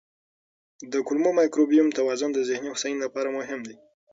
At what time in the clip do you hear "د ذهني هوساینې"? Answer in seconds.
2.33-3.01